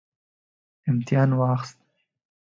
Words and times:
امتحان 0.87 1.31
واخیست 1.39 1.79